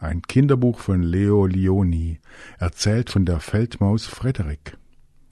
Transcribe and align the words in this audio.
ein 0.00 0.22
Kinderbuch 0.22 0.78
von 0.80 1.02
Leo 1.02 1.46
Lioni, 1.46 2.20
erzählt 2.58 3.10
von 3.10 3.24
der 3.24 3.40
Feldmaus 3.40 4.06
Frederik. 4.06 4.76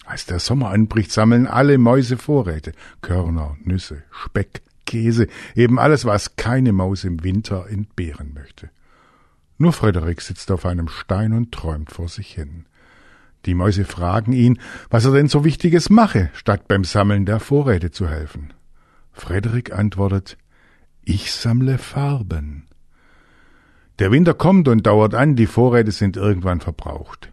Als 0.04 0.26
der 0.26 0.38
Sommer 0.38 0.70
anbricht, 0.70 1.12
sammeln 1.12 1.46
alle 1.46 1.78
Mäuse 1.78 2.16
Vorräte, 2.16 2.72
Körner, 3.00 3.56
Nüsse, 3.62 4.02
Speck, 4.10 4.62
Käse, 4.86 5.28
eben 5.54 5.78
alles, 5.78 6.04
was 6.04 6.36
keine 6.36 6.72
Maus 6.72 7.04
im 7.04 7.24
Winter 7.24 7.66
entbehren 7.68 8.34
möchte. 8.34 8.70
Nur 9.56 9.72
Frederik 9.72 10.20
sitzt 10.20 10.50
auf 10.50 10.66
einem 10.66 10.88
Stein 10.88 11.32
und 11.32 11.52
träumt 11.52 11.90
vor 11.90 12.08
sich 12.08 12.34
hin. 12.34 12.66
Die 13.46 13.54
Mäuse 13.54 13.84
fragen 13.84 14.32
ihn, 14.32 14.58
was 14.90 15.04
er 15.04 15.12
denn 15.12 15.28
so 15.28 15.44
Wichtiges 15.44 15.90
mache, 15.90 16.30
statt 16.34 16.66
beim 16.68 16.84
Sammeln 16.84 17.26
der 17.26 17.40
Vorräte 17.40 17.90
zu 17.90 18.08
helfen. 18.08 18.52
Frederik 19.12 19.72
antwortet, 19.72 20.36
ich 21.02 21.32
sammle 21.32 21.78
Farben. 21.78 22.66
Der 24.00 24.10
Winter 24.10 24.34
kommt 24.34 24.66
und 24.66 24.86
dauert 24.86 25.14
an, 25.14 25.36
die 25.36 25.46
Vorräte 25.46 25.92
sind 25.92 26.16
irgendwann 26.16 26.60
verbraucht. 26.60 27.32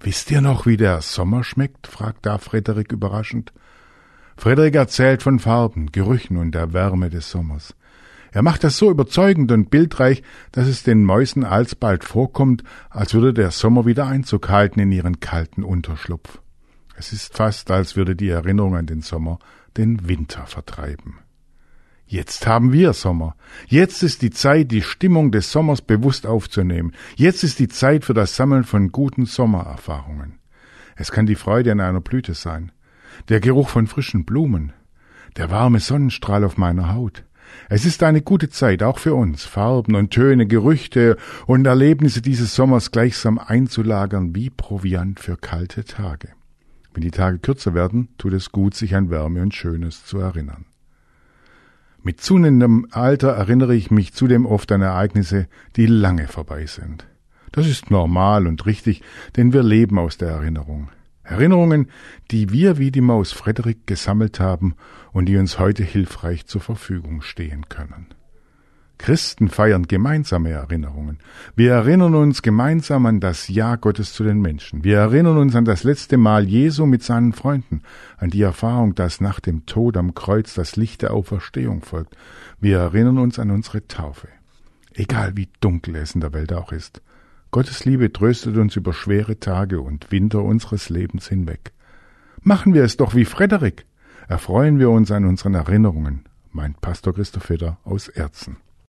Wisst 0.00 0.32
ihr 0.32 0.40
noch, 0.40 0.66
wie 0.66 0.76
der 0.76 1.00
Sommer 1.00 1.44
schmeckt? 1.44 1.86
fragt 1.86 2.26
da 2.26 2.38
Frederik 2.38 2.90
überraschend. 2.90 3.52
Frederik 4.36 4.74
erzählt 4.74 5.22
von 5.22 5.38
Farben, 5.38 5.92
Gerüchen 5.92 6.38
und 6.38 6.56
der 6.56 6.72
Wärme 6.72 7.08
des 7.08 7.30
Sommers. 7.30 7.76
Er 8.32 8.42
macht 8.42 8.64
das 8.64 8.78
so 8.78 8.90
überzeugend 8.90 9.52
und 9.52 9.70
bildreich, 9.70 10.24
dass 10.50 10.66
es 10.66 10.82
den 10.82 11.04
Mäusen 11.04 11.44
alsbald 11.44 12.02
vorkommt, 12.02 12.64
als 12.90 13.14
würde 13.14 13.32
der 13.32 13.52
Sommer 13.52 13.86
wieder 13.86 14.08
Einzug 14.08 14.48
halten 14.48 14.80
in 14.80 14.90
ihren 14.90 15.20
kalten 15.20 15.62
Unterschlupf. 15.62 16.40
Es 16.96 17.12
ist 17.12 17.36
fast, 17.36 17.70
als 17.70 17.94
würde 17.94 18.16
die 18.16 18.30
Erinnerung 18.30 18.74
an 18.74 18.86
den 18.86 19.02
Sommer 19.02 19.38
den 19.76 20.08
Winter 20.08 20.46
vertreiben. 20.46 21.18
Jetzt 22.12 22.46
haben 22.46 22.74
wir 22.74 22.92
Sommer. 22.92 23.36
Jetzt 23.68 24.02
ist 24.02 24.20
die 24.20 24.28
Zeit, 24.28 24.70
die 24.70 24.82
Stimmung 24.82 25.32
des 25.32 25.50
Sommers 25.50 25.80
bewusst 25.80 26.26
aufzunehmen. 26.26 26.92
Jetzt 27.16 27.42
ist 27.42 27.58
die 27.58 27.68
Zeit 27.68 28.04
für 28.04 28.12
das 28.12 28.36
Sammeln 28.36 28.64
von 28.64 28.92
guten 28.92 29.24
Sommererfahrungen. 29.24 30.38
Es 30.94 31.10
kann 31.10 31.24
die 31.24 31.36
Freude 31.36 31.72
an 31.72 31.80
einer 31.80 32.02
Blüte 32.02 32.34
sein, 32.34 32.70
der 33.30 33.40
Geruch 33.40 33.70
von 33.70 33.86
frischen 33.86 34.26
Blumen, 34.26 34.74
der 35.38 35.50
warme 35.50 35.80
Sonnenstrahl 35.80 36.44
auf 36.44 36.58
meiner 36.58 36.92
Haut. 36.92 37.24
Es 37.70 37.86
ist 37.86 38.02
eine 38.02 38.20
gute 38.20 38.50
Zeit, 38.50 38.82
auch 38.82 38.98
für 38.98 39.14
uns, 39.14 39.44
Farben 39.46 39.94
und 39.94 40.10
Töne, 40.10 40.46
Gerüchte 40.46 41.16
und 41.46 41.66
Erlebnisse 41.66 42.20
dieses 42.20 42.54
Sommers 42.54 42.90
gleichsam 42.90 43.38
einzulagern 43.38 44.34
wie 44.34 44.50
Proviant 44.50 45.18
für 45.18 45.38
kalte 45.38 45.86
Tage. 45.86 46.28
Wenn 46.92 47.04
die 47.04 47.10
Tage 47.10 47.38
kürzer 47.38 47.72
werden, 47.72 48.10
tut 48.18 48.34
es 48.34 48.52
gut, 48.52 48.74
sich 48.74 48.94
an 48.94 49.08
Wärme 49.08 49.40
und 49.40 49.54
Schönes 49.54 50.04
zu 50.04 50.18
erinnern. 50.18 50.66
Mit 52.04 52.20
zunehmendem 52.20 52.88
Alter 52.90 53.28
erinnere 53.28 53.76
ich 53.76 53.92
mich 53.92 54.12
zudem 54.12 54.44
oft 54.44 54.72
an 54.72 54.82
Ereignisse, 54.82 55.46
die 55.76 55.86
lange 55.86 56.26
vorbei 56.26 56.66
sind. 56.66 57.06
Das 57.52 57.68
ist 57.68 57.90
normal 57.90 58.46
und 58.46 58.66
richtig, 58.66 59.02
denn 59.36 59.52
wir 59.52 59.62
leben 59.62 59.98
aus 59.98 60.16
der 60.16 60.30
Erinnerung. 60.30 60.90
Erinnerungen, 61.22 61.88
die 62.32 62.50
wir 62.50 62.78
wie 62.78 62.90
die 62.90 63.00
Maus 63.00 63.30
Frederik 63.30 63.86
gesammelt 63.86 64.40
haben 64.40 64.74
und 65.12 65.26
die 65.26 65.36
uns 65.36 65.60
heute 65.60 65.84
hilfreich 65.84 66.46
zur 66.46 66.60
Verfügung 66.60 67.22
stehen 67.22 67.68
können. 67.68 68.08
Christen 69.02 69.48
feiern 69.48 69.88
gemeinsame 69.88 70.50
Erinnerungen. 70.50 71.18
Wir 71.56 71.72
erinnern 71.72 72.14
uns 72.14 72.40
gemeinsam 72.40 73.04
an 73.06 73.18
das 73.18 73.48
Ja 73.48 73.74
Gottes 73.74 74.12
zu 74.12 74.22
den 74.22 74.40
Menschen. 74.40 74.84
Wir 74.84 74.98
erinnern 74.98 75.38
uns 75.38 75.56
an 75.56 75.64
das 75.64 75.82
letzte 75.82 76.16
Mal 76.16 76.44
Jesu 76.48 76.86
mit 76.86 77.02
seinen 77.02 77.32
Freunden, 77.32 77.82
an 78.18 78.30
die 78.30 78.42
Erfahrung, 78.42 78.94
dass 78.94 79.20
nach 79.20 79.40
dem 79.40 79.66
Tod 79.66 79.96
am 79.96 80.14
Kreuz 80.14 80.54
das 80.54 80.76
Licht 80.76 81.02
der 81.02 81.14
Auferstehung 81.14 81.82
folgt. 81.82 82.16
Wir 82.60 82.78
erinnern 82.78 83.18
uns 83.18 83.40
an 83.40 83.50
unsere 83.50 83.88
Taufe. 83.88 84.28
Egal 84.94 85.36
wie 85.36 85.48
dunkel 85.58 85.96
es 85.96 86.14
in 86.14 86.20
der 86.20 86.32
Welt 86.32 86.52
auch 86.52 86.70
ist. 86.70 87.02
Gottes 87.50 87.84
Liebe 87.84 88.12
tröstet 88.12 88.56
uns 88.56 88.76
über 88.76 88.92
schwere 88.92 89.40
Tage 89.40 89.80
und 89.80 90.12
Winter 90.12 90.44
unseres 90.44 90.90
Lebens 90.90 91.26
hinweg. 91.26 91.72
Machen 92.42 92.72
wir 92.72 92.84
es 92.84 92.98
doch 92.98 93.16
wie 93.16 93.24
Frederik. 93.24 93.84
Erfreuen 94.28 94.78
wir 94.78 94.90
uns 94.90 95.10
an 95.10 95.24
unseren 95.24 95.54
Erinnerungen, 95.54 96.22
meint 96.52 96.80
Pastor 96.80 97.12
Christoph 97.12 97.42
Feder 97.42 97.78
aus 97.82 98.06
Erzen. 98.06 98.58